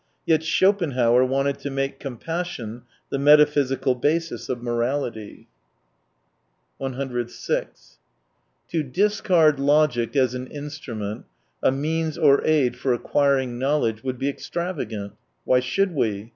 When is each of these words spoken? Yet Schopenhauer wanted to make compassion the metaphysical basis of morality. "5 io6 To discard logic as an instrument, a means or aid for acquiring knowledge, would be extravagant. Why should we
Yet 0.25 0.41
Schopenhauer 0.43 1.23
wanted 1.23 1.59
to 1.59 1.69
make 1.69 1.99
compassion 1.99 2.85
the 3.11 3.19
metaphysical 3.19 3.93
basis 3.93 4.49
of 4.49 4.63
morality. 4.63 5.47
"5 6.79 6.93
io6 6.93 7.97
To 8.69 8.81
discard 8.81 9.59
logic 9.59 10.15
as 10.15 10.33
an 10.33 10.47
instrument, 10.47 11.25
a 11.61 11.71
means 11.71 12.17
or 12.17 12.43
aid 12.43 12.77
for 12.77 12.93
acquiring 12.93 13.59
knowledge, 13.59 14.03
would 14.03 14.17
be 14.17 14.27
extravagant. 14.27 15.13
Why 15.45 15.59
should 15.59 15.93
we 15.93 16.29